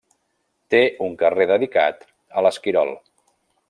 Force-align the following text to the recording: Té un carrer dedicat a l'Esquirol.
Té 0.75 0.79
un 1.09 1.13
carrer 1.23 1.47
dedicat 1.53 2.05
a 2.41 2.47
l'Esquirol. 2.47 2.95